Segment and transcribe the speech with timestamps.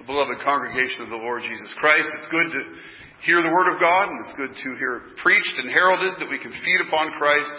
[0.00, 2.08] the beloved congregation of the Lord Jesus Christ.
[2.08, 2.60] It's good to
[3.28, 6.28] hear the Word of God, and it's good to hear it preached and heralded that
[6.32, 7.52] we can feed upon Christ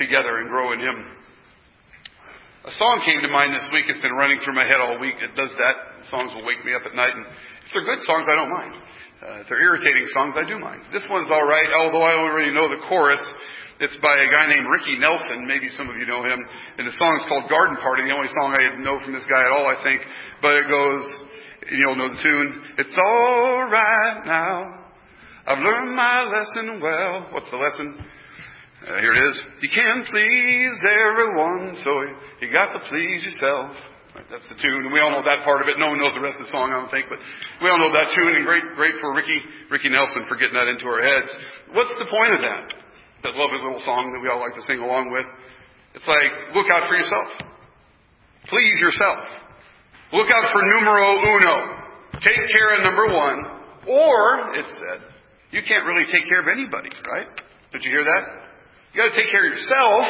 [0.00, 0.96] together and grow in Him.
[2.64, 3.92] A song came to mind this week.
[3.92, 5.20] It's been running through my head all week.
[5.20, 6.08] It does that.
[6.08, 8.72] Songs will wake me up at night, and if they're good songs, I don't mind.
[9.20, 10.80] Uh, if they're irritating songs, I do mind.
[10.96, 13.20] This one's all right, although I already know the chorus.
[13.84, 15.44] It's by a guy named Ricky Nelson.
[15.44, 16.40] Maybe some of you know him.
[16.80, 18.04] And the song is called Garden Party.
[18.08, 20.04] The only song I know from this guy at all, I think.
[20.40, 21.00] But it goes,
[21.68, 22.62] you'll know the tune.
[22.78, 24.80] It's all right now.
[25.46, 27.28] I've learned my lesson well.
[27.32, 28.06] What's the lesson?
[28.80, 29.36] Uh, here it is.
[29.60, 31.90] You can't please everyone, so
[32.40, 33.76] you got to please yourself.
[34.16, 34.90] Right, that's the tune.
[34.90, 35.78] We all know that part of it.
[35.78, 37.22] No one knows the rest of the song, I don't think, but
[37.62, 38.34] we all know that tune.
[38.34, 39.38] And great, great for Ricky,
[39.70, 41.30] Ricky Nelson for getting that into our heads.
[41.76, 42.74] What's the point of that?
[43.22, 45.28] That lovely little song that we all like to sing along with.
[45.94, 47.28] It's like, look out for yourself.
[48.50, 49.29] Please yourself.
[50.12, 51.56] Look out for numero uno.
[52.18, 53.38] Take care of number one.
[53.86, 54.98] Or, it said,
[55.50, 57.26] you can't really take care of anybody, right?
[57.72, 58.22] Did you hear that?
[58.92, 60.02] You got to take care of yourself,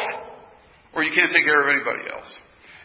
[0.96, 2.28] or you can't take care of anybody else.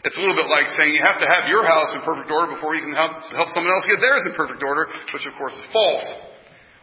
[0.04, 2.54] It's a little bit like saying you have to have your house in perfect order
[2.54, 5.56] before you can help, help someone else get theirs in perfect order, which of course
[5.56, 6.06] is false.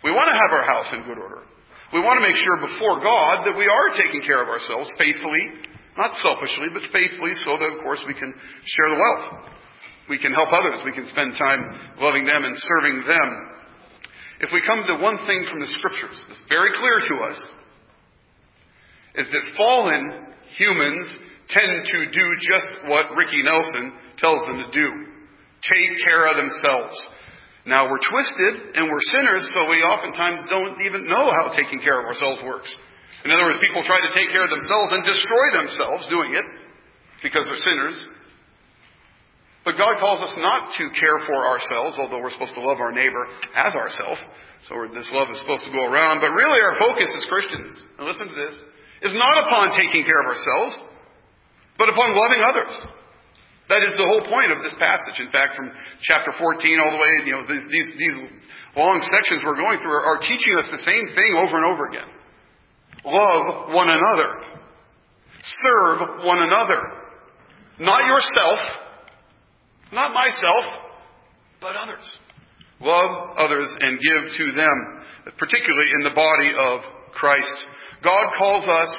[0.04, 1.48] We want to have our house in good order.
[1.96, 5.56] We want to make sure before God that we are taking care of ourselves faithfully,
[5.96, 8.34] not selfishly, but faithfully so that of course we can
[8.66, 9.54] share the wealth.
[10.10, 10.82] We can help others.
[10.84, 11.64] We can spend time
[12.00, 13.30] loving them and serving them.
[14.42, 17.40] If we come to one thing from the scriptures, it's very clear to us
[19.16, 21.08] is that fallen humans
[21.50, 24.88] tend to do just what Ricky Nelson tells them to do.
[25.62, 26.98] Take care of themselves.
[27.66, 32.00] Now we're twisted and we're sinners, so we oftentimes don't even know how taking care
[32.02, 32.74] of ourselves works.
[33.24, 36.44] In other words, people try to take care of themselves and destroy themselves doing it
[37.24, 37.96] because they're sinners.
[39.64, 42.92] But God calls us not to care for ourselves, although we're supposed to love our
[42.92, 43.24] neighbor
[43.56, 44.20] as ourselves.
[44.68, 46.20] So this love is supposed to go around.
[46.20, 48.56] But really our focus as Christians, and listen to this,
[49.08, 50.84] is not upon taking care of ourselves,
[51.80, 52.74] but upon loving others.
[53.72, 55.24] That is the whole point of this passage.
[55.24, 55.72] In fact, from
[56.04, 58.18] chapter 14 all the way, you know, these, these, these
[58.76, 61.88] long sections we're going through are, are teaching us the same thing over and over
[61.88, 62.12] again.
[63.08, 64.44] Love one another.
[65.64, 66.80] Serve one another.
[67.80, 68.60] Not yourself,
[69.94, 70.66] not myself,
[71.62, 72.04] but others.
[72.82, 76.82] Love others and give to them, particularly in the body of
[77.14, 77.66] Christ
[78.04, 78.92] God calls us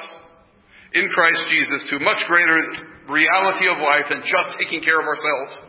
[0.93, 2.57] in Christ Jesus to much greater
[3.07, 5.61] reality of life than just taking care of ourselves,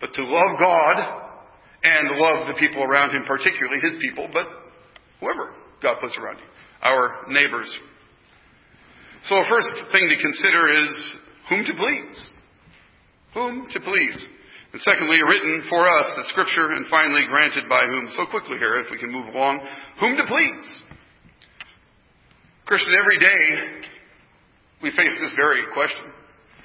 [0.00, 0.96] but to love God
[1.82, 4.46] and love the people around Him, particularly His people, but
[5.18, 5.52] whoever
[5.82, 6.46] God puts around you,
[6.82, 7.74] our neighbors.
[9.26, 11.04] So, a first thing to consider is
[11.48, 12.30] whom to please.
[13.34, 14.18] Whom to please.
[14.72, 18.06] And secondly, written for us, the scripture, and finally granted by whom.
[18.14, 19.60] So quickly here, if we can move along.
[19.98, 20.82] Whom to please.
[22.66, 23.42] Christian, every day
[24.82, 26.06] we face this very question.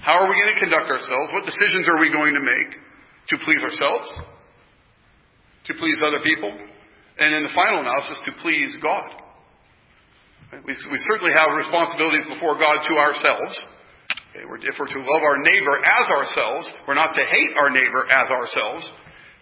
[0.05, 1.33] How are we going to conduct ourselves?
[1.33, 2.77] What decisions are we going to make
[3.33, 4.13] to please ourselves?
[5.65, 6.53] To please other people?
[7.17, 9.09] And in the final analysis, to please God.
[10.61, 13.65] We, we certainly have responsibilities before God to ourselves.
[14.35, 17.71] Okay, we're, if we're to love our neighbor as ourselves, we're not to hate our
[17.71, 18.83] neighbor as ourselves.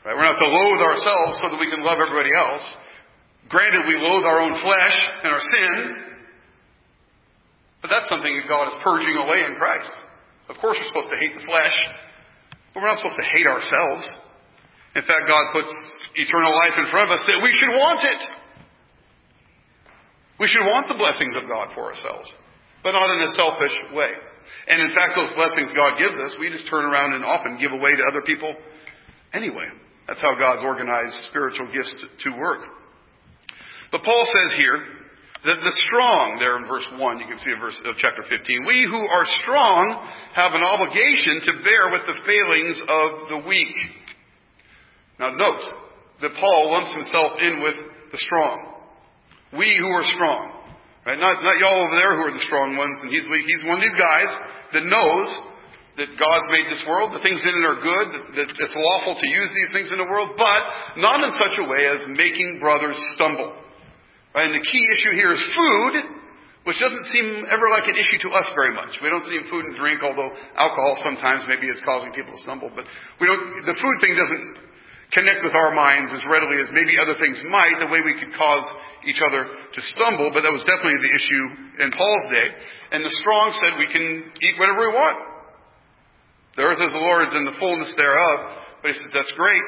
[0.06, 0.14] Right?
[0.14, 2.62] We're not to loathe ourselves so that we can love everybody else.
[3.50, 5.74] Granted, we loathe our own flesh and our sin,
[7.82, 9.92] but that's something that God is purging away in Christ.
[10.48, 11.78] Of course, we're supposed to hate the flesh,
[12.72, 14.06] but we're not supposed to hate ourselves.
[14.94, 15.74] In fact, God puts
[16.22, 18.22] eternal life in front of us that we should want it.
[20.38, 22.30] We should want the blessings of God for ourselves,
[22.86, 24.14] but not in a selfish way.
[24.68, 27.72] And in fact, those blessings God gives us, we just turn around and often give
[27.72, 28.56] away to other people
[29.34, 29.68] anyway.
[30.08, 32.62] That's how God's organized spiritual gifts to, to work.
[33.92, 35.04] But Paul says here,
[35.44, 38.64] that the strong, there in verse 1, you can see in verse of chapter 15.
[38.66, 39.92] We who are strong
[40.34, 43.76] have an obligation to bear with the failings of the weak.
[45.20, 45.64] Now note
[46.22, 47.76] that Paul lumps himself in with
[48.12, 48.72] the strong.
[49.52, 50.63] We who are strong.
[51.04, 51.20] Right?
[51.20, 53.28] Not, not y'all over there who are the strong ones and he's.
[53.28, 54.32] He's one of these guys
[54.72, 55.28] that knows
[56.00, 59.14] that God's made this world, the things in it are good, that, that it's lawful
[59.14, 60.62] to use these things in the world, but
[60.98, 63.54] not in such a way as making brothers stumble.
[64.34, 64.50] Right?
[64.50, 65.94] And the key issue here is food,
[66.66, 68.98] which doesn't seem ever like an issue to us very much.
[69.06, 72.74] We don't see food and drink, although alcohol sometimes maybe is causing people to stumble.
[72.74, 72.90] But
[73.22, 74.73] we don't, the food thing doesn't
[75.14, 78.34] connect with our minds as readily as maybe other things might, the way we could
[78.34, 78.66] cause
[79.06, 81.46] each other to stumble, but that was definitely the issue
[81.86, 82.50] in Paul's day.
[82.96, 85.18] And the strong said we can eat whatever we want.
[86.56, 88.38] The earth is the Lord's and the fullness thereof,
[88.82, 89.66] But he says, that's great,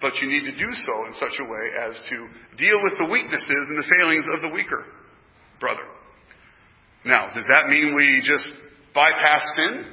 [0.00, 2.16] but you need to do so in such a way as to
[2.58, 4.84] deal with the weaknesses and the failings of the weaker
[5.60, 5.86] brother.
[7.04, 8.48] Now, does that mean we just
[8.94, 9.84] bypass sin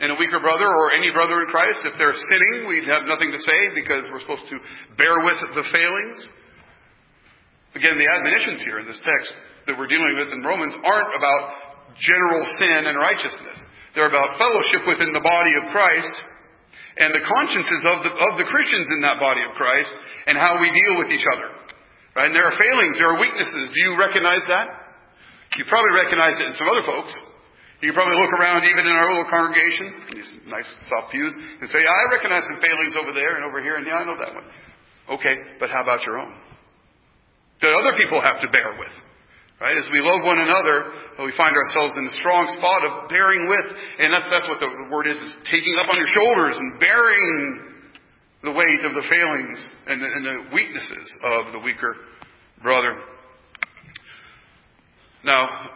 [0.00, 1.86] in a weaker brother or any brother in Christ?
[1.86, 4.56] If they're sinning, we'd have nothing to say because we're supposed to
[4.98, 6.18] bear with the failings?
[7.74, 9.30] Again, the admonitions here in this text
[9.66, 11.42] that we're dealing with in Romans aren't about
[11.98, 13.58] general sin and righteousness.
[13.94, 16.14] They're about fellowship within the body of Christ
[16.98, 19.90] and the consciences of the, of the Christians in that body of Christ
[20.26, 21.50] and how we deal with each other.
[22.14, 22.30] Right?
[22.30, 23.74] And there are failings, there are weaknesses.
[23.74, 24.66] Do you recognize that?
[25.58, 27.10] You probably recognize it in some other folks.
[27.84, 31.68] You can probably look around even in our little congregation, these nice soft pews, and
[31.68, 34.32] say, I recognize some failings over there and over here, and yeah, I know that
[34.32, 34.48] one.
[35.20, 36.32] Okay, but how about your own?
[37.60, 38.94] That other people have to bear with.
[39.60, 39.76] Right?
[39.76, 40.96] As we love one another,
[41.28, 43.76] we find ourselves in a strong spot of bearing with.
[44.00, 46.80] And that's, that's what the, the word is, is taking up on your shoulders and
[46.80, 47.68] bearing
[48.48, 49.60] the weight of the failings
[49.92, 51.96] and the, and the weaknesses of the weaker
[52.64, 52.96] brother.
[55.22, 55.68] Now,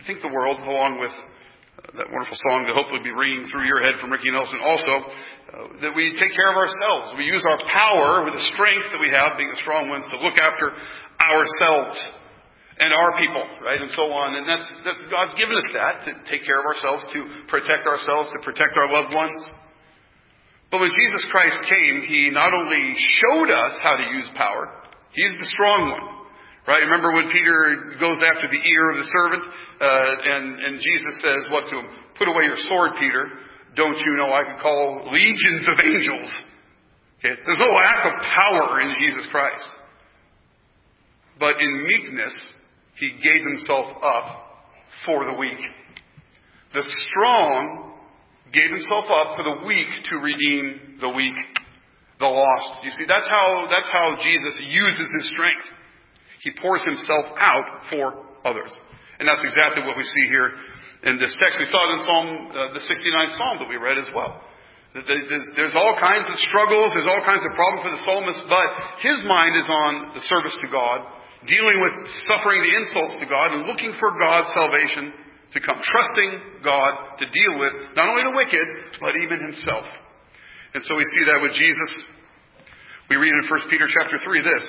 [0.00, 1.12] I think the world, along with
[1.92, 5.84] that wonderful song that hopefully be ringing through your head from Ricky Nelson also, uh,
[5.84, 7.12] that we take care of ourselves.
[7.20, 10.16] We use our power with the strength that we have, being the strong ones, to
[10.24, 10.72] look after
[11.20, 12.00] ourselves
[12.80, 14.40] and our people, right, and so on.
[14.40, 17.20] And that's, that's God's given us that to take care of ourselves, to
[17.52, 19.36] protect ourselves, to protect our loved ones.
[20.72, 24.72] But when Jesus Christ came, He not only showed us how to use power,
[25.12, 26.19] He's the strong one.
[26.68, 26.80] Right?
[26.84, 29.44] Remember when Peter goes after the ear of the servant,
[29.80, 31.88] uh, and, and Jesus says what to him?
[32.18, 33.26] Put away your sword, Peter.
[33.76, 36.30] Don't you know I can call legions of angels?
[37.18, 37.34] Okay?
[37.46, 39.68] There's no lack of power in Jesus Christ.
[41.38, 42.52] But in meekness,
[42.96, 44.26] he gave himself up
[45.06, 45.58] for the weak.
[46.74, 47.96] The strong
[48.52, 51.34] gave himself up for the weak to redeem the weak,
[52.18, 52.84] the lost.
[52.84, 55.64] You see, that's how, that's how Jesus uses his strength.
[56.40, 58.72] He pours himself out for others.
[59.20, 60.56] And that's exactly what we see here
[61.04, 61.60] in this text.
[61.60, 64.40] We saw it in Psalm, uh, the 69th Psalm that we read as well.
[64.90, 68.68] There's, there's all kinds of struggles, there's all kinds of problems for the psalmist, but
[68.98, 71.06] his mind is on the service to God
[71.46, 71.94] dealing with
[72.26, 75.14] suffering the insults to God and looking for God's salvation
[75.54, 78.66] to come, trusting God to deal with not only the wicked,
[78.98, 79.86] but even himself.
[80.74, 81.90] And so we see that with Jesus.
[83.08, 84.64] We read in 1 Peter chapter 3 this.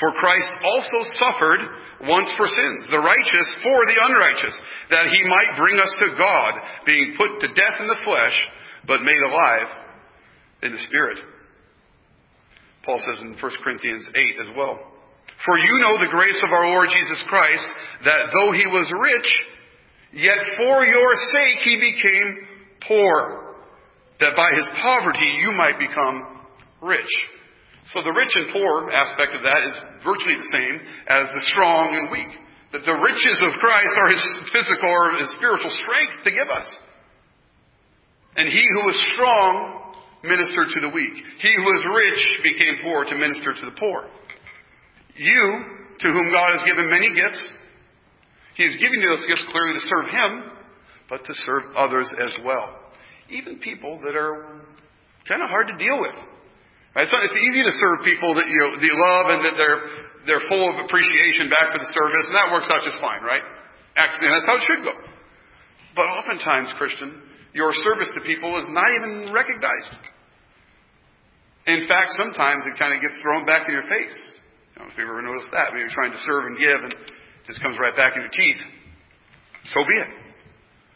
[0.00, 1.60] For Christ also suffered
[2.08, 4.56] once for sins, the righteous for the unrighteous,
[4.90, 6.52] that he might bring us to God,
[6.86, 8.36] being put to death in the flesh,
[8.86, 9.68] but made alive
[10.62, 11.18] in the Spirit.
[12.84, 14.78] Paul says in 1 Corinthians 8 as well.
[15.44, 17.66] For you know the grace of our Lord Jesus Christ,
[18.04, 19.30] that though he was rich,
[20.12, 22.48] yet for your sake he became
[22.86, 23.54] poor,
[24.20, 26.44] that by his poverty you might become
[26.82, 27.12] rich.
[27.92, 30.74] So the rich and poor aspect of that is virtually the same
[31.08, 32.32] as the strong and weak.
[32.72, 36.68] That the riches of Christ are his physical or his spiritual strength to give us.
[38.36, 39.94] And he who was strong
[40.24, 41.14] ministered to the weak.
[41.38, 44.08] He who was rich became poor to minister to the poor.
[45.14, 45.40] You,
[46.00, 47.42] to whom God has given many gifts,
[48.56, 50.50] He has given you those gifts clearly to serve Him,
[51.08, 52.74] but to serve others as well.
[53.28, 54.62] Even people that are
[55.28, 56.14] kind of hard to deal with.
[56.94, 57.10] Right?
[57.10, 59.80] So it's easy to serve people that you, know, that you love and that they're,
[60.30, 63.42] they're full of appreciation back for the service, and that works out just fine, right?
[63.98, 64.94] Actually, that's how it should go.
[65.98, 67.18] But oftentimes, Christian,
[67.50, 69.98] your service to people is not even recognized.
[71.66, 74.18] In fact, sometimes it kind of gets thrown back in your face.
[74.74, 75.70] I don't know if you've ever noticed that.
[75.70, 78.34] Maybe you're trying to serve and give and it just comes right back in your
[78.34, 78.60] teeth.
[79.70, 80.10] So be it.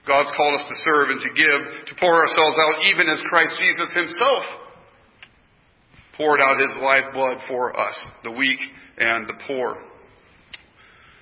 [0.04, 3.54] God's called us to serve and to give, to pour ourselves out, even as Christ
[3.60, 4.67] Jesus himself
[6.18, 7.94] poured out his lifeblood for us,
[8.24, 8.58] the weak
[8.98, 9.78] and the poor.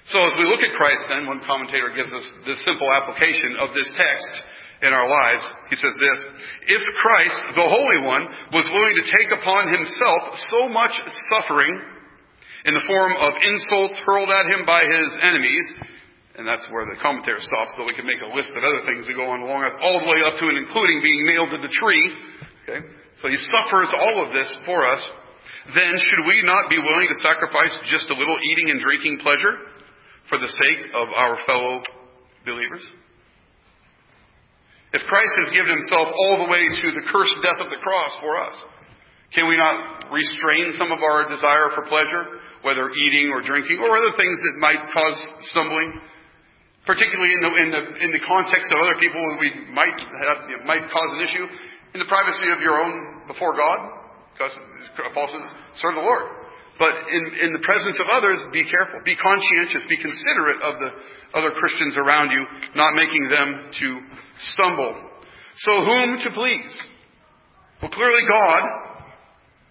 [0.08, 3.76] So as we look at Christ then, one commentator gives us this simple application of
[3.76, 4.32] this text
[4.82, 5.44] in our lives.
[5.68, 6.18] He says this,
[6.68, 10.94] if Christ, the Holy One, was willing to take upon himself so much
[11.32, 11.74] suffering
[12.64, 15.66] in the form of insults hurled at him by his enemies.
[16.36, 19.08] And that's where the commentary stops, though we can make a list of other things
[19.08, 21.72] that go on along, all the way up to and including being nailed to the
[21.72, 22.06] tree.
[22.62, 22.86] Okay?
[23.22, 25.00] So he suffers all of this for us.
[25.74, 29.56] Then should we not be willing to sacrifice just a little eating and drinking pleasure
[30.28, 31.82] for the sake of our fellow
[32.44, 32.84] believers?
[34.92, 38.12] If Christ has given himself all the way to the cursed death of the cross
[38.20, 38.54] for us,
[39.34, 43.90] can we not restrain some of our desire for pleasure, whether eating or drinking or
[43.90, 45.18] other things that might cause
[45.50, 46.00] stumbling?
[46.86, 50.86] Particularly in the, in the, in the context of other people we might have, might
[50.86, 51.46] cause an issue.
[51.96, 53.80] In the privacy of your own before God,
[54.36, 54.52] because
[55.16, 55.48] Paul says,
[55.80, 56.28] serve the Lord.
[56.76, 60.92] But in, in the presence of others, be careful, be conscientious, be considerate of the
[61.32, 62.44] other Christians around you,
[62.76, 63.88] not making them to
[64.52, 64.92] stumble.
[65.64, 66.68] So whom to please?
[67.80, 68.62] Well, clearly God,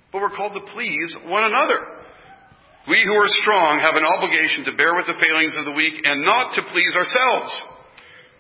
[0.10, 1.78] but we're called to please one another.
[2.90, 5.94] We who are strong have an obligation to bear with the failings of the weak
[6.02, 7.54] and not to please ourselves,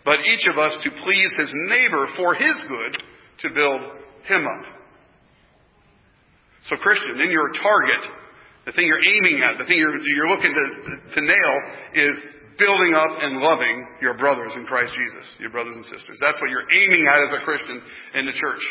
[0.01, 2.97] but each of us to please his neighbor for his good
[3.39, 3.81] to build
[4.27, 4.63] him up.
[6.69, 8.03] So Christian, in your target,
[8.65, 10.65] the thing you're aiming at, the thing you're, you're looking to,
[11.13, 11.53] to nail
[11.93, 12.15] is
[12.57, 16.17] building up and loving your brothers in Christ Jesus, your brothers and sisters.
[16.23, 17.77] That's what you're aiming at as a Christian
[18.17, 18.63] in the church.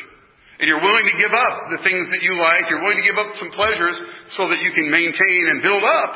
[0.58, 2.70] And you're willing to give up the things that you like.
[2.70, 3.98] You're willing to give up some pleasures
[4.38, 6.12] so that you can maintain and build up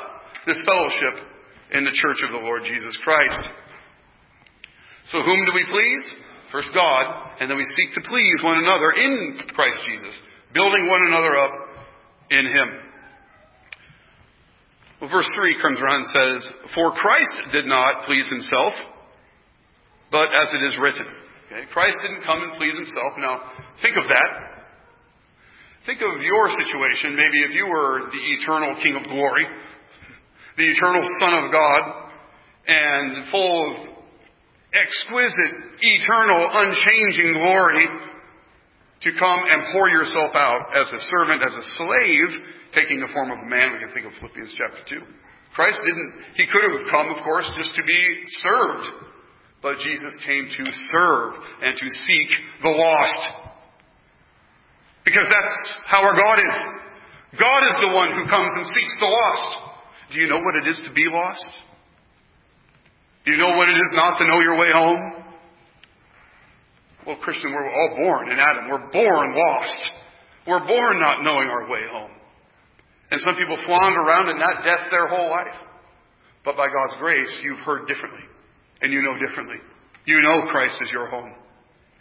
[0.46, 1.14] this fellowship
[1.74, 3.42] in the church of the Lord Jesus Christ.
[5.10, 6.06] So whom do we please?
[6.52, 7.04] First God,
[7.40, 10.16] and then we seek to please one another in Christ Jesus,
[10.54, 11.52] building one another up
[12.30, 12.68] in Him.
[15.00, 18.72] Well, verse 3 comes around and says, For Christ did not please himself,
[20.10, 21.06] but as it is written.
[21.46, 21.70] Okay?
[21.72, 23.12] Christ didn't come and please himself.
[23.18, 23.40] Now,
[23.80, 24.30] think of that.
[25.86, 27.14] Think of your situation.
[27.14, 29.46] Maybe if you were the eternal King of glory,
[30.56, 32.10] the eternal Son of God,
[32.66, 33.87] and full of
[34.72, 37.86] exquisite, eternal, unchanging glory,
[39.02, 42.30] to come and pour yourself out as a servant, as a slave,
[42.74, 43.72] taking the form of a man.
[43.72, 45.06] We can think of Philippians chapter 2.
[45.54, 48.00] Christ didn't, he could have come, of course, just to be
[48.42, 48.86] served.
[49.62, 52.30] But Jesus came to serve and to seek
[52.62, 53.22] the lost.
[55.04, 55.54] Because that's
[55.86, 56.56] how our God is.
[57.38, 59.50] God is the one who comes and seeks the lost.
[60.12, 61.48] Do you know what it is to be lost?
[63.28, 65.04] Do you know what it is not to know your way home?
[67.04, 68.72] Well, Christian, we're all born in Adam.
[68.72, 69.80] We're born lost.
[70.46, 72.16] We're born not knowing our way home.
[73.10, 75.60] And some people flounder around in that death their whole life.
[76.42, 78.24] But by God's grace, you've heard differently
[78.80, 79.60] and you know differently.
[80.06, 81.34] You know Christ is your home.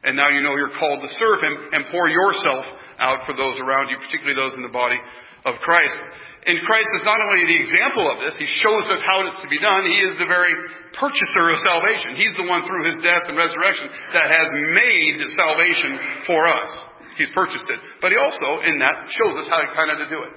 [0.05, 2.63] And now you know you're called to serve Him and pour yourself
[3.00, 5.00] out for those around you, particularly those in the body
[5.46, 6.00] of Christ.
[6.48, 9.51] And Christ is not only the example of this, He shows us how it's to
[9.51, 9.84] be done.
[9.84, 10.56] He is the very
[10.96, 12.15] purchaser of salvation.
[12.15, 16.72] He's the one through His death and resurrection that has made salvation for us.
[17.20, 17.79] He's purchased it.
[18.00, 20.34] But He also, in that, shows us how to kind of to do it.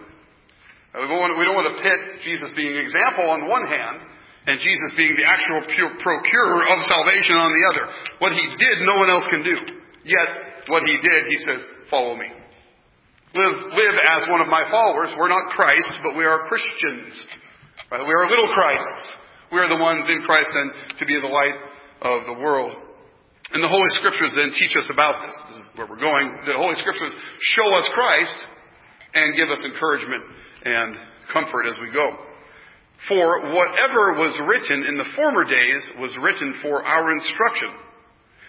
[0.99, 4.03] We don't, want, we don't want to pit Jesus being an example on one hand
[4.51, 7.85] and Jesus being the actual procurer of salvation on the other.
[8.19, 9.55] What he did, no one else can do.
[10.03, 12.27] Yet, what he did, he says, follow me.
[13.31, 15.15] Live, live as one of my followers.
[15.15, 17.15] We're not Christ, but we are Christians.
[17.87, 18.03] Right?
[18.03, 19.07] We are little Christs.
[19.55, 21.59] We are the ones in Christ and to be the light
[22.03, 22.75] of the world.
[23.55, 25.35] And the Holy Scriptures then teach us about this.
[25.47, 26.43] This is where we're going.
[26.43, 27.15] The Holy Scriptures
[27.55, 28.39] show us Christ
[29.15, 30.23] and give us encouragement
[30.67, 30.99] and
[31.31, 32.11] comfort as we go.
[33.07, 37.71] For whatever was written in the former days was written for our instruction,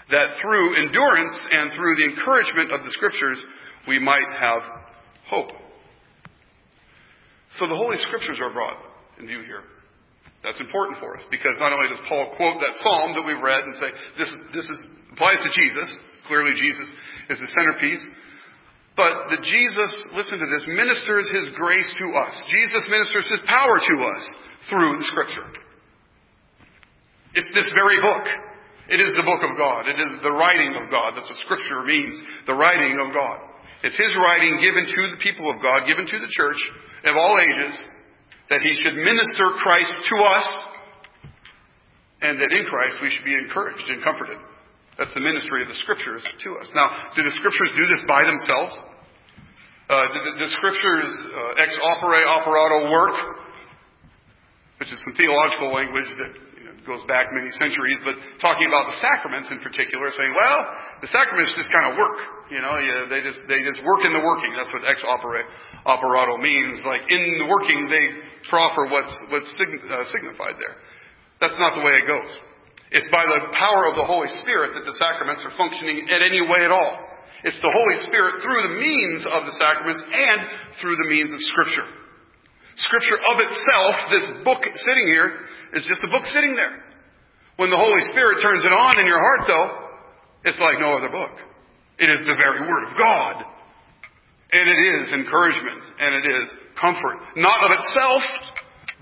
[0.09, 3.41] that through endurance and through the encouragement of the Scriptures
[3.88, 4.61] we might have
[5.27, 5.51] hope.
[7.57, 8.77] So the Holy Scriptures are brought
[9.19, 9.63] in view here.
[10.43, 13.61] That's important for us because not only does Paul quote that psalm that we've read
[13.61, 14.79] and say this this is,
[15.13, 15.89] applies to Jesus,
[16.25, 16.88] clearly Jesus
[17.29, 18.01] is the centerpiece,
[18.97, 22.33] but that Jesus, listen to this, ministers His grace to us.
[22.50, 24.23] Jesus ministers His power to us
[24.69, 25.45] through the Scripture.
[27.38, 28.25] It's this very book.
[28.89, 29.88] It is the book of God.
[29.88, 31.13] It is the writing of God.
[31.15, 32.19] That's what Scripture means.
[32.47, 33.39] The writing of God.
[33.83, 36.61] It's His writing given to the people of God, given to the church
[37.05, 37.75] of all ages,
[38.50, 40.47] that He should minister Christ to us,
[42.21, 44.38] and that in Christ we should be encouraged and comforted.
[44.97, 46.69] That's the ministry of the Scriptures to us.
[46.75, 48.73] Now, do the Scriptures do this by themselves?
[49.89, 53.17] Uh, do the, the Scriptures uh, ex opere operato work?
[54.77, 56.50] Which is some theological language that
[56.85, 60.59] goes back many centuries, but talking about the sacraments in particular, saying, well,
[61.01, 62.17] the sacraments just kind of work.
[62.50, 64.51] You know, yeah, they just they just work in the working.
[64.57, 65.45] That's what ex opere
[65.85, 66.81] operato means.
[66.83, 68.05] Like in the working, they
[68.50, 70.75] proffer what's what's uh, signified there.
[71.39, 72.29] That's not the way it goes.
[72.91, 76.43] It's by the power of the Holy Spirit that the sacraments are functioning in any
[76.43, 77.00] way at all.
[77.41, 80.39] It's the Holy Spirit through the means of the sacraments and
[80.83, 81.88] through the means of Scripture.
[82.75, 86.83] Scripture of itself, this book sitting here, is just a book sitting there.
[87.57, 89.69] When the Holy Spirit turns it on in your heart, though,
[90.47, 91.31] it's like no other book.
[91.99, 93.45] It is the very Word of God.
[94.51, 97.23] And it is encouragement, and it is comfort.
[97.39, 98.23] Not of itself,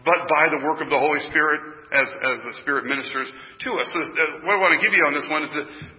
[0.05, 3.31] but by the work of the Holy Spirit as, as the Spirit ministers
[3.65, 3.89] to us.
[3.89, 5.53] So, uh, what I want to give you on this one is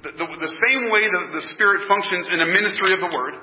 [0.07, 3.35] the, the, the same way that the Spirit functions in a ministry of the Word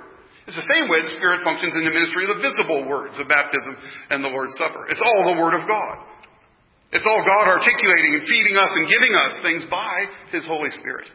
[0.48, 3.28] it's the same way the Spirit functions in the ministry of the visible words of
[3.28, 3.76] baptism
[4.08, 4.88] and the Lord's Supper.
[4.88, 6.07] It's all the Word of God.
[6.92, 11.08] It's all God articulating and feeding us and giving us things by His Holy Spirit.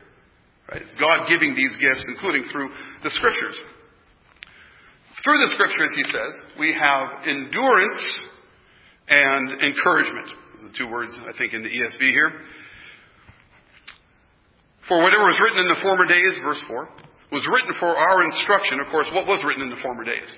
[0.69, 0.83] Right?
[0.83, 2.71] It's God giving these gifts, including through
[3.02, 3.57] the Scriptures.
[5.25, 8.05] Through the Scriptures, he says, we have endurance
[9.09, 10.29] and encouragement.
[10.29, 12.33] Those are the two words, I think, in the ESV here.
[14.88, 16.88] For whatever was written in the former days, verse 4,
[17.33, 18.81] was written for our instruction.
[18.81, 20.29] Of course, what was written in the former days?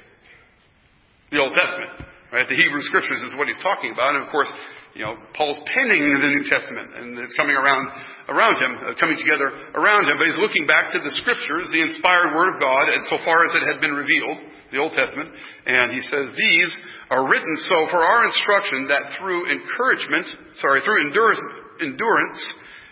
[1.32, 2.06] The Old Testament.
[2.30, 2.46] Right?
[2.46, 4.14] The Hebrew Scriptures is what he's talking about.
[4.14, 4.52] And of course,
[4.94, 7.90] you know, Paul's penning the New Testament, and it's coming around
[8.30, 10.16] around him, uh, coming together around him.
[10.16, 13.42] But he's looking back to the Scriptures, the inspired Word of God, and so far
[13.44, 14.38] as it had been revealed,
[14.70, 15.34] the Old Testament,
[15.66, 16.70] and he says these
[17.10, 20.30] are written so for our instruction that through encouragement,
[20.62, 21.42] sorry, through endurance,
[21.82, 22.40] endurance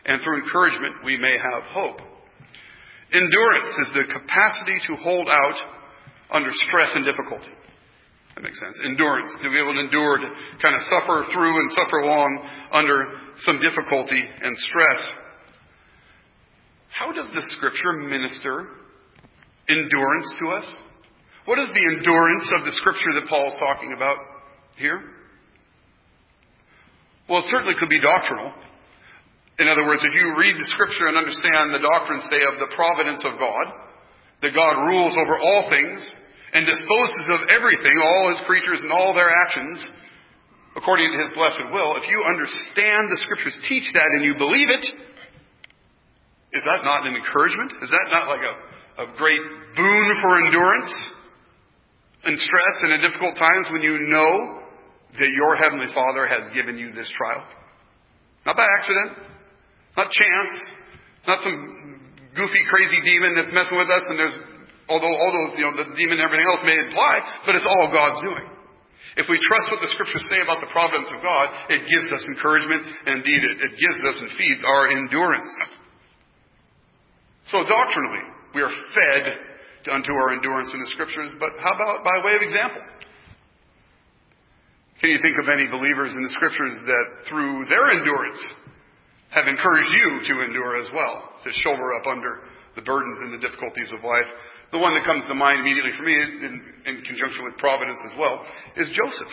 [0.04, 2.02] and through encouragement we may have hope.
[3.12, 5.58] Endurance is the capacity to hold out
[6.30, 7.52] under stress and difficulty.
[8.42, 8.74] That makes sense.
[8.84, 13.06] Endurance, to be able to endure, to kind of suffer through and suffer along under
[13.46, 15.00] some difficulty and stress.
[16.90, 18.66] How does the scripture minister
[19.68, 20.66] endurance to us?
[21.44, 24.18] What is the endurance of the scripture that Paul is talking about
[24.76, 24.98] here?
[27.30, 28.52] Well, it certainly could be doctrinal.
[29.60, 32.74] In other words, if you read the scripture and understand the doctrine, say, of the
[32.74, 33.66] providence of God,
[34.42, 36.02] that God rules over all things,
[36.52, 39.80] and disposes of everything, all his creatures and all their actions,
[40.76, 44.68] according to his blessed will, if you understand the scriptures teach that and you believe
[44.68, 44.84] it,
[46.52, 47.72] is that not an encouragement?
[47.80, 48.54] Is that not like a,
[49.04, 49.40] a great
[49.76, 50.92] boon for endurance
[52.24, 54.60] and stress and in difficult times when you know
[55.16, 57.40] that your Heavenly Father has given you this trial?
[58.44, 59.16] Not by accident,
[59.96, 60.52] not chance,
[61.26, 62.00] not some
[62.36, 64.38] goofy, crazy demon that's messing with us and there's
[64.92, 67.88] Although all those, you know, the demon and everything else may imply, but it's all
[67.88, 68.44] God's doing.
[69.16, 72.20] If we trust what the scriptures say about the providence of God, it gives us
[72.28, 75.48] encouragement, and indeed it, it gives us and feeds our endurance.
[77.48, 79.32] So doctrinally, we are fed
[79.92, 82.84] unto our endurance in the scriptures, but how about by way of example?
[85.00, 88.38] Can you think of any believers in the scriptures that through their endurance
[89.34, 93.42] have encouraged you to endure as well, to shoulder up under the burdens and the
[93.42, 94.30] difficulties of life?
[94.72, 96.54] The one that comes to mind immediately for me, in,
[96.88, 98.40] in conjunction with providence as well,
[98.80, 99.32] is Joseph.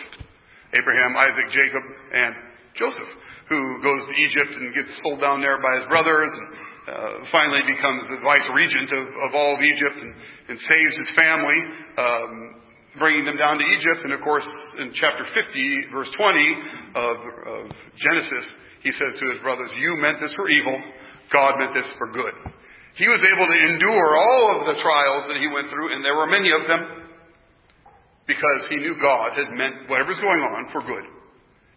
[0.76, 2.34] Abraham, Isaac, Jacob, and
[2.76, 3.08] Joseph,
[3.48, 6.46] who goes to Egypt and gets sold down there by his brothers and
[6.86, 10.12] uh, finally becomes the vice regent of, of all of Egypt and,
[10.52, 11.58] and saves his family,
[11.96, 12.60] um,
[13.00, 14.04] bringing them down to Egypt.
[14.04, 14.46] And of course,
[14.78, 16.56] in chapter 50, verse 20
[16.94, 17.16] of,
[17.48, 17.62] of
[17.96, 18.44] Genesis,
[18.82, 20.76] he says to his brothers, You meant this for evil,
[21.32, 22.36] God meant this for good.
[22.98, 26.16] He was able to endure all of the trials that he went through, and there
[26.16, 27.10] were many of them,
[28.26, 31.06] because he knew God had meant whatever's going on for good,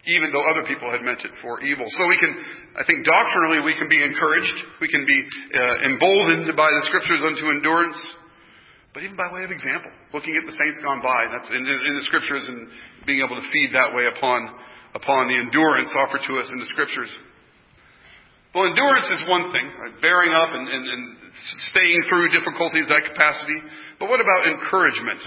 [0.05, 1.85] even though other people had meant it for evil.
[1.97, 2.33] So we can,
[2.77, 5.19] I think doctrinally, we can be encouraged, we can be
[5.53, 7.97] uh, emboldened by the scriptures unto endurance,
[8.93, 11.93] but even by way of example, looking at the saints gone by, that's in, in
[11.97, 12.69] the scriptures and
[13.09, 14.53] being able to feed that way upon
[14.93, 17.09] upon the endurance offered to us in the scriptures.
[18.53, 19.97] Well, endurance is one thing, right?
[19.97, 21.03] bearing up and, and, and
[21.73, 23.57] staying through difficulties, that capacity.
[23.97, 25.25] But what about encouragement?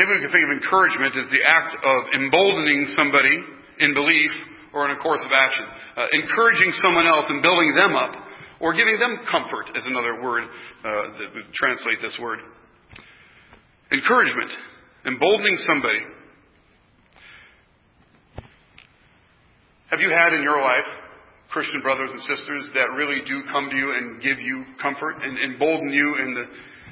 [0.00, 3.36] Maybe we can think of encouragement as the act of emboldening somebody
[3.80, 4.32] in belief
[4.72, 5.64] or in a course of action.
[5.96, 8.12] Uh, encouraging someone else and building them up,
[8.60, 12.40] or giving them comfort is another word uh, that would translate this word.
[13.92, 14.50] Encouragement,
[15.04, 16.00] emboldening somebody.
[19.88, 21.05] Have you had in your life
[21.56, 25.40] Christian brothers and sisters that really do come to you and give you comfort and
[25.40, 26.44] embolden you in the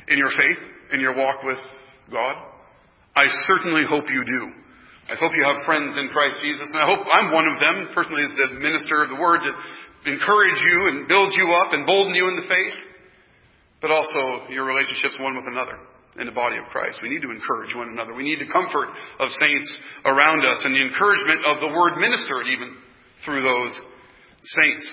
[0.08, 0.62] in your faith,
[0.96, 1.60] in your walk with
[2.08, 2.32] God?
[3.12, 4.42] I certainly hope you do.
[5.12, 7.92] I hope you have friends in Christ Jesus, and I hope I'm one of them,
[7.92, 9.52] personally as the minister of the Word, to
[10.08, 12.78] encourage you and build you up, and embolden you in the faith,
[13.84, 15.76] but also your relationships one with another
[16.16, 17.04] in the body of Christ.
[17.04, 18.16] We need to encourage one another.
[18.16, 18.88] We need the comfort
[19.20, 19.68] of saints
[20.08, 22.80] around us and the encouragement of the Word ministered even
[23.28, 23.76] through those
[24.44, 24.92] saints.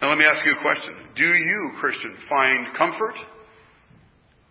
[0.00, 0.92] Now let me ask you a question.
[1.16, 3.14] Do you, Christian, find comfort,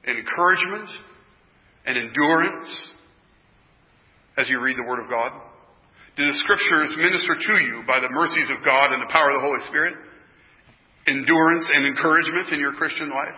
[0.08, 0.90] encouragement,
[1.86, 2.92] and endurance
[4.38, 5.32] as you read the Word of God?
[6.18, 9.38] Do the Scriptures minister to you by the mercies of God and the power of
[9.38, 9.94] the Holy Spirit?
[11.08, 13.38] Endurance and encouragement in your Christian life?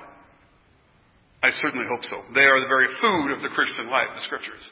[1.44, 2.22] I certainly hope so.
[2.34, 4.64] They are the very food of the Christian life, the Scriptures.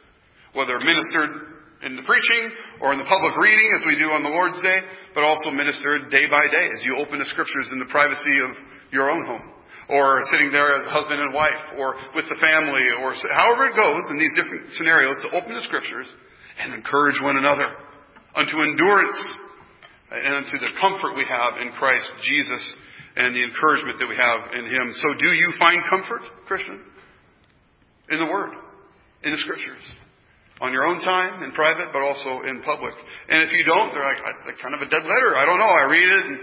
[0.54, 4.32] Whether ministered in the preaching or in the public reading as we do on the
[4.32, 4.80] Lord's Day,
[5.14, 8.56] but also ministered day by day as you open the scriptures in the privacy of
[8.92, 9.52] your own home.
[9.90, 14.04] Or sitting there as husband and wife, or with the family, or however it goes
[14.10, 16.10] in these different scenarios to open the scriptures
[16.58, 17.70] and encourage one another
[18.34, 19.20] unto endurance
[20.10, 22.64] and unto the comfort we have in Christ Jesus
[23.16, 24.90] and the encouragement that we have in Him.
[24.96, 26.82] So do you find comfort, Christian?
[28.10, 28.58] In the Word,
[29.24, 29.86] in the Scriptures
[30.64, 32.96] on your own time in private, but also in public.
[33.28, 35.36] And if you don't, they're like kind of a dead letter.
[35.36, 35.68] I don't know.
[35.68, 36.38] I read it, and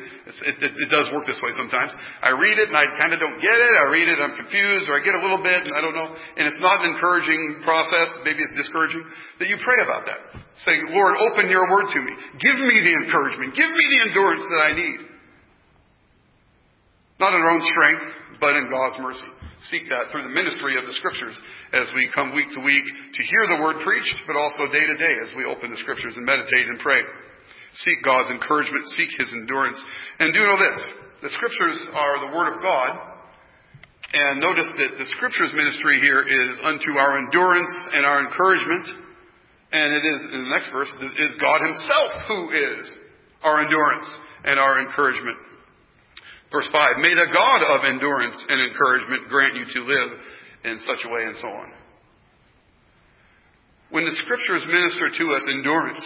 [0.53, 1.96] it, it, it, does work this way sometimes.
[2.20, 3.72] I read it, and I kind of don't get it.
[3.72, 6.12] I read it, I'm confused, or I get a little bit, and I don't know.
[6.12, 8.12] And it's not an encouraging process.
[8.20, 9.01] Maybe it's discouraging.
[9.40, 10.20] That you pray about that.
[10.61, 12.12] Say, Lord, open your word to me.
[12.37, 13.57] Give me the encouragement.
[13.57, 14.98] Give me the endurance that I need.
[17.16, 18.05] Not in our own strength,
[18.44, 19.31] but in God's mercy
[19.70, 21.37] seek that through the ministry of the scriptures
[21.72, 24.96] as we come week to week to hear the word preached, but also day to
[24.98, 27.03] day as we open the scriptures and meditate and pray.
[27.87, 29.79] Seek God's encouragement, seek His endurance.
[30.18, 30.79] And do know this.
[31.22, 33.12] The scriptures are the word of God.
[34.12, 38.87] And notice that the scriptures ministry here is unto our endurance and our encouragement.
[39.72, 42.92] And it is, in the next verse, is God Himself who is
[43.42, 44.09] our endurance
[44.44, 45.38] and our encouragement.
[46.53, 50.11] Verse 5, May the God of endurance and encouragement grant you to live
[50.65, 51.73] in such a way and so on.
[53.88, 56.05] When the scriptures minister to us endurance,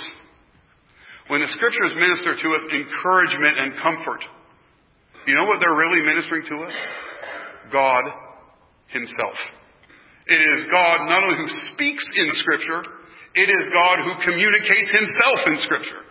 [1.27, 4.23] when the scriptures minister to us encouragement and comfort,
[5.27, 6.75] you know what they're really ministering to us?
[7.73, 8.05] God
[8.95, 9.35] Himself.
[10.27, 12.83] It is God not only who speaks in Scripture,
[13.35, 16.03] it is God who communicates Himself in Scripture.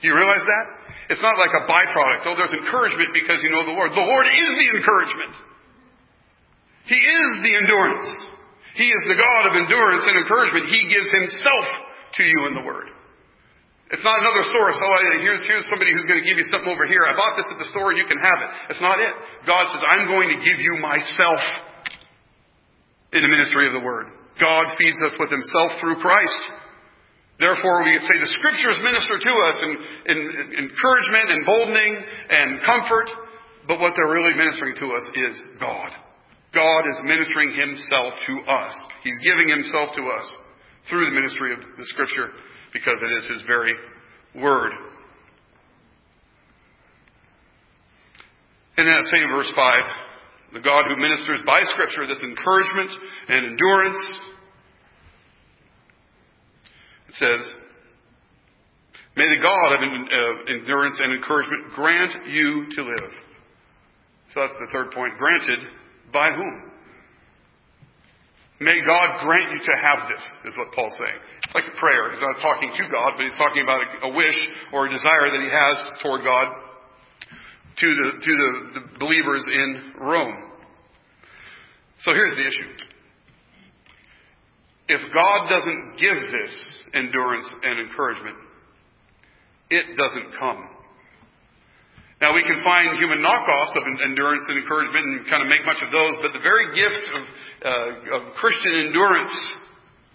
[0.00, 0.83] Do you realize that?
[1.12, 2.24] It's not like a byproduct.
[2.24, 3.92] Oh, there's encouragement because you know the Lord.
[3.92, 5.34] The Lord is the encouragement.
[6.88, 8.10] He is the endurance.
[8.74, 10.68] He is the God of endurance and encouragement.
[10.68, 11.66] He gives Himself
[12.18, 12.90] to you in the Word.
[13.92, 14.74] It's not another source.
[14.80, 17.04] Oh, here's, here's somebody who's going to give you something over here.
[17.04, 18.50] I bought this at the store and you can have it.
[18.66, 19.12] That's not it.
[19.46, 21.40] God says, I'm going to give you myself
[23.12, 24.10] in the ministry of the Word.
[24.40, 26.42] God feeds us with Himself through Christ.
[27.38, 29.70] Therefore, we say the scriptures minister to us in,
[30.06, 31.92] in, in encouragement, emboldening,
[32.30, 33.10] and comfort,
[33.66, 35.90] but what they're really ministering to us is God.
[36.54, 38.72] God is ministering Himself to us.
[39.02, 40.26] He's giving Himself to us
[40.88, 42.30] through the ministry of the Scripture
[42.72, 43.74] because it is His very
[44.36, 44.70] Word.
[48.78, 52.90] In that same verse 5, the God who ministers by Scripture this encouragement
[53.28, 54.20] and endurance
[57.18, 57.52] says,
[59.16, 59.80] May the God of
[60.50, 63.12] endurance and encouragement grant you to live.
[64.34, 65.16] So that's the third point.
[65.18, 65.60] Granted
[66.12, 66.70] by whom?
[68.60, 71.20] May God grant you to have this, is what Paul's saying.
[71.44, 72.10] It's like a prayer.
[72.10, 74.38] He's not talking to God, but he's talking about a, wish
[74.72, 76.46] or a desire that he has toward God
[77.78, 80.50] to the, to the, the believers in Rome.
[82.02, 82.93] So here's the issue.
[84.88, 86.54] If God doesn't give this
[86.92, 88.36] endurance and encouragement,
[89.70, 90.68] it doesn't come.
[92.20, 95.80] Now we can find human knockoffs of endurance and encouragement and kind of make much
[95.80, 97.22] of those, but the very gift of,
[97.64, 99.34] uh, of Christian endurance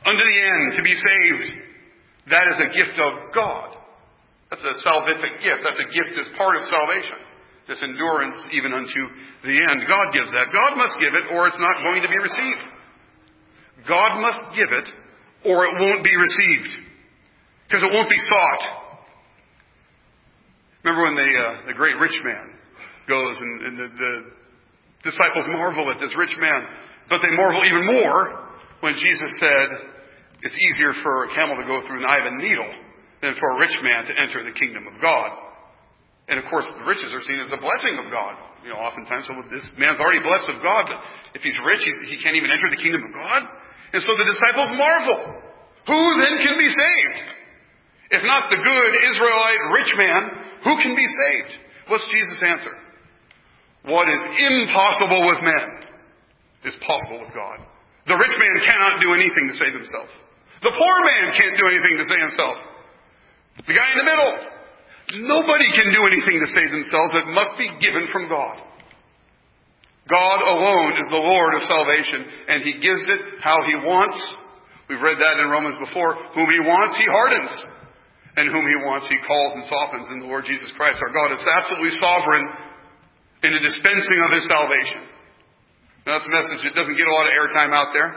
[0.06, 1.50] unto the end to be saved,
[2.30, 3.78] that is a gift of God.
[4.50, 5.62] That's a salvific gift.
[5.62, 7.20] That's a gift as part of salvation.
[7.70, 9.02] This endurance even unto
[9.46, 9.86] the end.
[9.86, 10.50] God gives that.
[10.50, 12.64] God must give it or it's not going to be received.
[13.88, 14.88] God must give it
[15.46, 16.90] or it won't be received.
[17.68, 18.64] Because it won't be sought.
[20.84, 22.56] Remember when the, uh, the great rich man
[23.08, 24.14] goes and, and the, the
[25.04, 26.66] disciples marvel at this rich man,
[27.10, 28.50] but they marvel even more
[28.82, 29.68] when Jesus said,
[30.42, 32.72] it's easier for a camel to go through an eye of a needle
[33.22, 35.30] than for a rich man to enter the kingdom of God.
[36.30, 38.40] And of course, the riches are seen as a blessing of God.
[38.64, 41.00] You know, oftentimes, so this man's already blessed of God, but
[41.36, 43.42] if he's rich, he's, he can't even enter the kingdom of God.
[43.94, 45.20] And so the disciples marvel.
[45.90, 47.20] Who then can be saved?
[48.10, 50.22] If not the good Israelite rich man,
[50.66, 51.52] who can be saved?
[51.90, 52.74] What's Jesus' answer?
[53.90, 55.90] What is impossible with men
[56.66, 57.64] is possible with God.
[58.06, 60.10] The rich man cannot do anything to save himself.
[60.62, 62.58] The poor man can't do anything to save himself.
[63.64, 64.34] The guy in the middle,
[65.30, 67.12] nobody can do anything to save themselves.
[67.16, 68.60] It must be given from God.
[70.10, 74.18] God alone is the Lord of salvation, and He gives it how He wants.
[74.90, 76.18] We've read that in Romans before.
[76.34, 77.54] Whom He wants, He hardens.
[78.34, 80.98] And whom He wants, He calls and softens in the Lord Jesus Christ.
[80.98, 82.46] Our God is absolutely sovereign
[83.46, 85.06] in the dispensing of His salvation.
[86.10, 88.10] Now, that's a message that doesn't get a lot of airtime out there.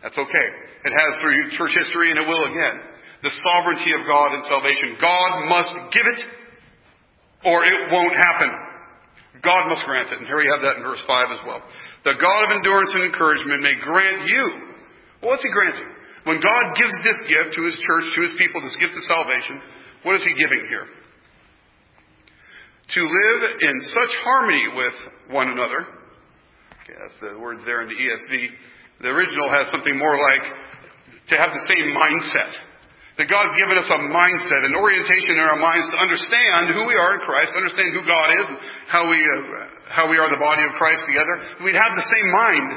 [0.00, 0.48] That's okay.
[0.88, 2.76] It has through church history and it will again.
[3.20, 4.96] The sovereignty of God in salvation.
[4.96, 6.20] God must give it
[7.44, 8.48] or it won't happen.
[9.42, 10.18] God must grant it.
[10.22, 11.60] And here we have that in verse 5 as well.
[12.06, 14.44] The God of endurance and encouragement may grant you.
[15.22, 15.90] Well, what's He granting?
[16.24, 19.60] When God gives this gift to His church, to His people, this gift of salvation,
[20.06, 20.86] what is He giving here?
[22.94, 24.96] To live in such harmony with
[25.32, 25.88] one another.
[26.84, 28.32] Okay, that's the words there in the ESV.
[29.00, 30.44] The original has something more like
[31.28, 32.52] to have the same mindset.
[33.14, 36.98] That God's given us a mindset, an orientation in our minds to understand who we
[36.98, 38.46] are in Christ, understand who God is,
[38.90, 41.62] how we, uh, how we are the body of Christ together.
[41.62, 42.70] We'd have the same mind.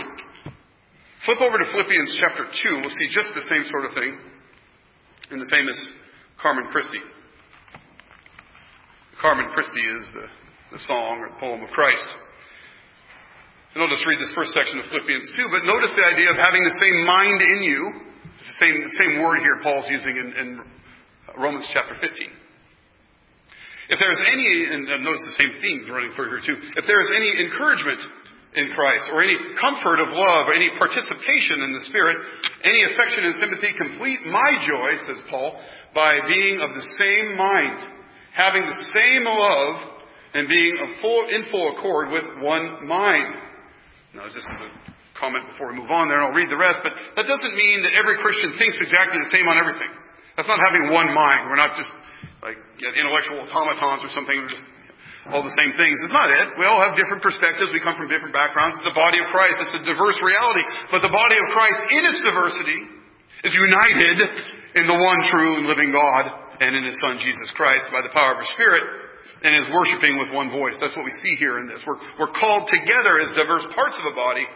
[1.26, 2.86] Flip over to Philippians chapter 2.
[2.86, 4.14] We'll see just the same sort of thing
[5.34, 5.76] in the famous
[6.38, 7.02] Carmen Christi.
[9.18, 10.26] Carmen Christi is the,
[10.78, 12.06] the song or the poem of Christ.
[13.74, 16.38] And I'll just read this first section of Philippians 2, but notice the idea of
[16.38, 18.07] having the same mind in you.
[18.38, 20.62] It's the same, same word here Paul's using in, in
[21.42, 22.06] Romans chapter 15.
[23.90, 27.02] If there is any, and notice the same themes running through here too, if there
[27.02, 27.98] is any encouragement
[28.54, 32.18] in Christ, or any comfort of love, or any participation in the Spirit,
[32.62, 35.58] any affection and sympathy, complete my joy, says Paul,
[35.98, 37.90] by being of the same mind,
[38.38, 39.98] having the same love,
[40.34, 43.34] and being full, in full accord with one mind.
[44.14, 44.70] Now, just as a
[45.18, 47.82] comment before we move on there, and I'll read the rest, but that doesn't mean
[47.84, 49.90] that every Christian thinks exactly the same on everything.
[50.38, 51.50] That's not having one mind.
[51.50, 51.90] We're not just
[52.46, 54.38] like intellectual automatons or something.
[54.38, 54.66] We're just
[55.34, 55.98] all the same things.
[56.06, 56.56] It's not it.
[56.56, 57.74] We all have different perspectives.
[57.74, 58.80] We come from different backgrounds.
[58.80, 59.60] It's the body of Christ.
[59.60, 60.64] It's a diverse reality.
[60.94, 62.80] But the body of Christ, in its diversity,
[63.44, 64.18] is united
[64.78, 66.24] in the one true and living God
[66.64, 68.86] and in His Son Jesus Christ by the power of His Spirit
[69.44, 70.78] and is worshiping with one voice.
[70.82, 71.82] That's what we see here in this.
[71.86, 74.48] We're, we're called together as diverse parts of a body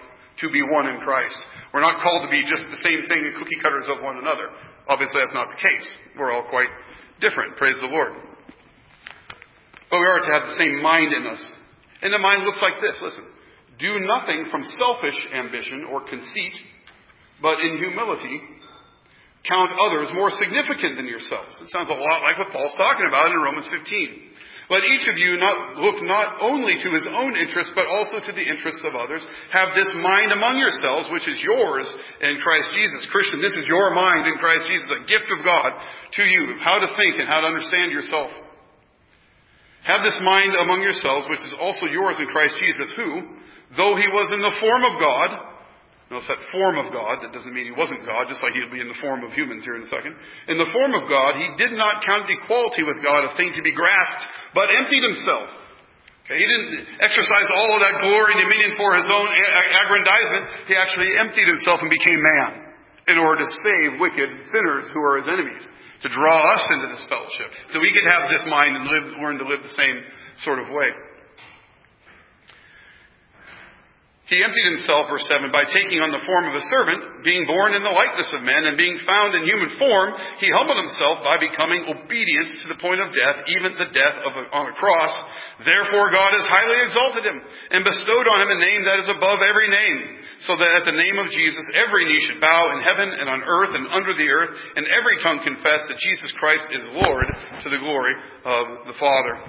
[0.41, 1.37] to be one in Christ.
[1.73, 4.49] We're not called to be just the same thing and cookie cutters of one another.
[4.89, 5.87] Obviously, that's not the case.
[6.17, 6.69] We're all quite
[7.21, 7.55] different.
[7.55, 8.11] Praise the Lord.
[9.89, 11.41] But we are to have the same mind in us.
[12.01, 12.97] And the mind looks like this.
[13.01, 13.25] Listen.
[13.79, 16.53] Do nothing from selfish ambition or conceit,
[17.41, 18.41] but in humility
[19.47, 21.57] count others more significant than yourselves.
[21.61, 23.81] It sounds a lot like what Paul's talking about in Romans 15.
[24.71, 28.31] Let each of you not look not only to his own interest, but also to
[28.31, 29.19] the interests of others.
[29.51, 31.83] Have this mind among yourselves, which is yours
[32.23, 33.03] in Christ Jesus.
[33.11, 36.63] Christian, this is your mind in Christ Jesus, a gift of God to you, of
[36.63, 38.31] how to think and how to understand yourself.
[39.83, 43.27] Have this mind among yourselves, which is also yours in Christ Jesus, who,
[43.75, 45.50] though he was in the form of God,
[46.11, 47.23] Notice that form of God.
[47.23, 49.63] That doesn't mean he wasn't God, just like he'll be in the form of humans
[49.63, 50.11] here in a second.
[50.51, 53.63] In the form of God, he did not count equality with God a thing to
[53.63, 55.47] be grasped, but emptied himself.
[56.27, 59.27] Okay, he didn't exercise all of that glory and dominion for his own
[59.87, 60.67] aggrandizement.
[60.67, 62.75] He actually emptied himself and became man
[63.07, 65.63] in order to save wicked sinners who are his enemies,
[66.03, 67.49] to draw us into this fellowship.
[67.71, 70.03] So we could have this mind and live, learn to live the same
[70.43, 70.91] sort of way.
[74.31, 77.75] He emptied himself, verse 7, by taking on the form of a servant, being born
[77.75, 81.35] in the likeness of men, and being found in human form, he humbled himself by
[81.35, 85.11] becoming obedient to the point of death, even the death of a, on a cross.
[85.67, 87.43] Therefore God has highly exalted him,
[87.75, 89.99] and bestowed on him a name that is above every name,
[90.47, 93.43] so that at the name of Jesus every knee should bow in heaven and on
[93.43, 97.67] earth and under the earth, and every tongue confess that Jesus Christ is Lord to
[97.67, 98.15] the glory
[98.47, 99.43] of the Father.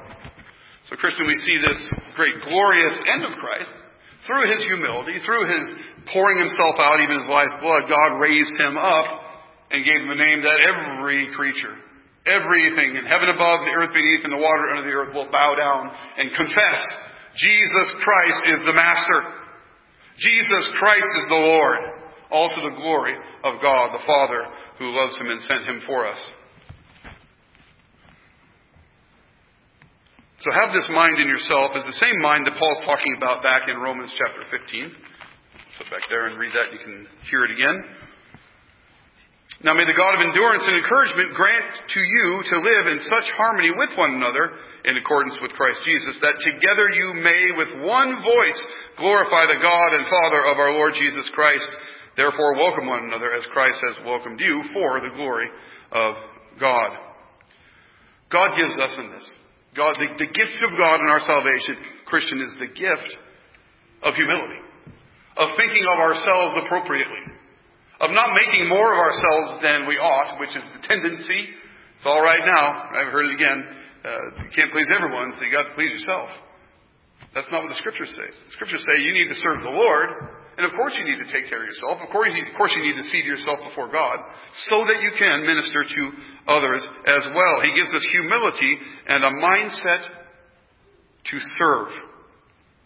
[0.90, 1.78] So Christian, we see this
[2.18, 3.91] great glorious end of Christ
[4.26, 5.66] through his humility, through his
[6.12, 9.06] pouring himself out, even his life's blood, God raised him up
[9.70, 11.74] and gave him a name that every creature,
[12.26, 15.54] everything in heaven above, the earth beneath, and the water under the earth will bow
[15.58, 16.80] down and confess
[17.36, 19.20] Jesus Christ is the Master.
[20.18, 21.78] Jesus Christ is the Lord.
[22.30, 24.44] All to the glory of God the Father
[24.78, 26.18] who loves him and sent him for us.
[30.42, 33.70] So have this mind in yourself is the same mind that Paul's talking about back
[33.70, 34.90] in Romans chapter 15.
[35.78, 36.74] So back there and read that.
[36.74, 37.78] You can hear it again.
[39.62, 43.30] Now may the God of endurance and encouragement grant to you to live in such
[43.38, 48.26] harmony with one another in accordance with Christ Jesus that together you may with one
[48.26, 48.60] voice
[48.98, 51.70] glorify the God and Father of our Lord Jesus Christ.
[52.18, 55.46] Therefore welcome one another as Christ has welcomed you for the glory
[55.94, 56.18] of
[56.58, 56.98] God.
[58.26, 59.30] God gives us in this
[59.74, 63.10] God, the, the gift of God in our salvation, Christian, is the gift
[64.04, 64.60] of humility,
[65.36, 67.24] of thinking of ourselves appropriately,
[68.00, 71.56] of not making more of ourselves than we ought, which is the tendency.
[71.96, 72.90] It's all right now.
[72.92, 73.60] I've heard it again.
[74.04, 76.28] Uh, you can't please everyone, so you got to please yourself.
[77.32, 78.28] That's not what the scriptures say.
[78.28, 81.28] The scriptures say you need to serve the Lord, And of course you need to
[81.32, 82.04] take care of yourself.
[82.04, 84.20] Of course, you, of course you need to see to yourself before God
[84.68, 86.02] so that you can minister to
[86.44, 87.64] others as well.
[87.64, 88.76] He gives us humility
[89.08, 90.02] and a mindset
[91.32, 91.88] to serve.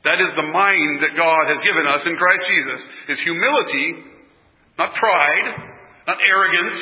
[0.07, 4.15] That is the mind that God has given us in Christ Jesus, is humility,
[4.79, 5.47] not pride,
[6.07, 6.79] not arrogance,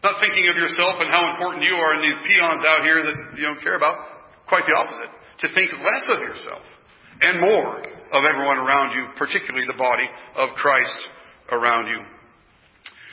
[0.00, 3.36] not thinking of yourself and how important you are and these peons out here that
[3.36, 4.00] you don't care about.
[4.48, 5.12] Quite the opposite.
[5.44, 6.64] To think less of yourself
[7.20, 11.00] and more of everyone around you, particularly the body of Christ
[11.50, 12.00] around you.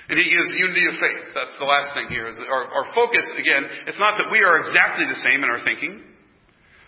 [0.07, 1.35] And he gives unity of faith.
[1.35, 2.31] That's the last thing here.
[2.31, 5.99] Our, our focus, again, it's not that we are exactly the same in our thinking,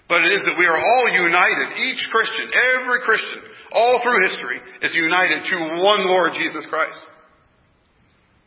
[0.08, 1.76] but it is that we are all united.
[1.84, 2.48] Each Christian,
[2.80, 3.44] every Christian,
[3.76, 6.98] all through history, is united to one Lord Jesus Christ.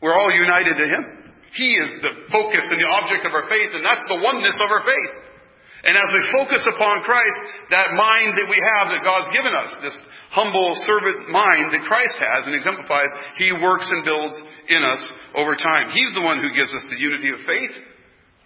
[0.00, 1.02] We're all united to Him.
[1.52, 4.72] He is the focus and the object of our faith, and that's the oneness of
[4.72, 5.12] our faith.
[5.82, 7.38] And as we focus upon Christ,
[7.74, 9.98] that mind that we have that God's given us, this
[10.30, 14.38] humble servant mind that Christ has and exemplifies, He works and builds
[14.70, 15.02] in us
[15.34, 15.90] over time.
[15.90, 17.74] He's the one who gives us the unity of faith.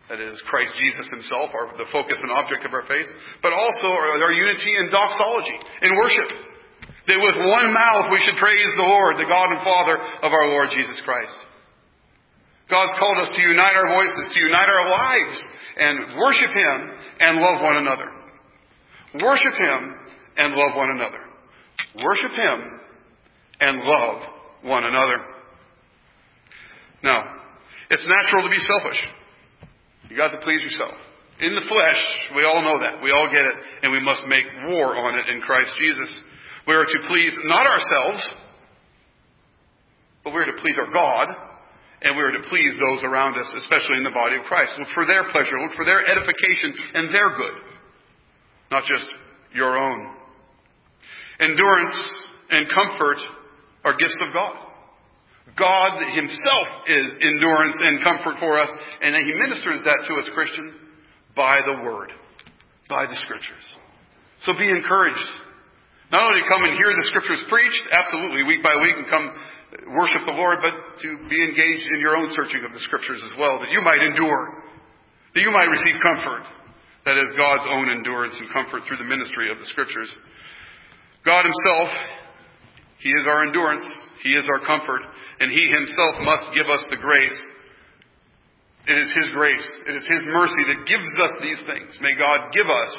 [0.08, 3.10] That is Christ Jesus Himself, our, the focus and object of our faith.
[3.44, 6.30] But also our, our unity in doxology, in worship.
[7.04, 10.48] That with one mouth we should praise the Lord, the God and Father of our
[10.56, 11.36] Lord Jesus Christ.
[12.66, 15.38] God's called us to unite our voices, to unite our lives,
[15.76, 18.10] and worship Him and love one another.
[19.22, 19.94] Worship Him
[20.36, 21.20] and love one another.
[22.02, 22.80] Worship Him
[23.60, 24.22] and love
[24.62, 25.16] one another.
[27.02, 27.36] Now,
[27.90, 28.98] it's natural to be selfish.
[30.10, 30.94] You got to please yourself.
[31.40, 32.02] In the flesh,
[32.34, 33.02] we all know that.
[33.02, 36.20] We all get it, and we must make war on it in Christ Jesus.
[36.66, 38.34] We are to please not ourselves,
[40.24, 41.36] but we are to please our God
[42.02, 44.72] and we are to please those around us, especially in the body of Christ.
[44.78, 47.56] Look for their pleasure, look for their edification and their good,
[48.70, 49.06] not just
[49.54, 50.14] your own.
[51.40, 51.96] Endurance
[52.50, 53.18] and comfort
[53.84, 54.56] are gifts of God.
[55.56, 58.68] God Himself is endurance and comfort for us,
[59.00, 60.74] and He ministers that to us, Christian,
[61.34, 62.12] by the Word,
[62.88, 63.64] by the Scriptures.
[64.44, 65.28] So be encouraged.
[66.12, 69.32] Not only come and hear the Scriptures preached, absolutely, week by week, and come
[69.90, 73.34] worship the Lord, but to be engaged in your own searching of the Scriptures as
[73.38, 74.62] well, that you might endure,
[75.34, 76.46] that you might receive comfort.
[77.04, 80.10] That is God's own endurance and comfort through the ministry of the Scriptures.
[81.24, 81.88] God Himself,
[82.98, 83.86] He is our endurance,
[84.22, 85.02] He is our comfort,
[85.38, 87.38] and He Himself must give us the grace.
[88.86, 91.98] It is His grace, it is His mercy that gives us these things.
[92.00, 92.92] May God give us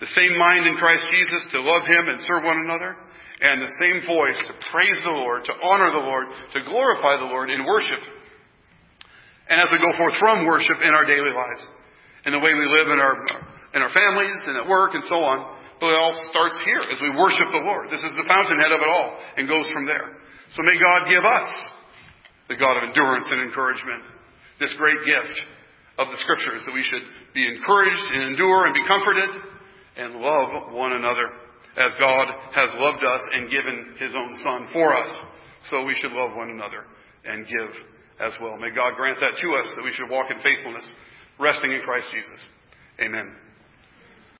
[0.00, 2.96] the same mind in Christ Jesus to love Him and serve one another
[3.40, 7.30] and the same voice to praise the Lord, to honor the Lord, to glorify the
[7.30, 8.02] Lord in worship.
[9.48, 11.62] And as we go forth from worship in our daily lives,
[12.26, 13.14] in the way we live in our,
[13.74, 16.98] in our families and at work and so on, but it all starts here as
[16.98, 17.86] we worship the Lord.
[17.86, 20.18] This is the fountainhead of it all and goes from there.
[20.50, 21.48] So may God give us
[22.50, 24.02] the God of endurance and encouragement,
[24.58, 25.38] this great gift
[26.02, 29.30] of the scriptures that we should be encouraged and endure and be comforted
[29.98, 31.28] and love one another
[31.76, 35.10] as God has loved us and given His own Son for us.
[35.70, 36.84] So we should love one another
[37.24, 37.70] and give
[38.20, 38.56] as well.
[38.56, 40.88] May God grant that to us that we should walk in faithfulness,
[41.38, 42.40] resting in Christ Jesus.
[43.00, 43.34] Amen.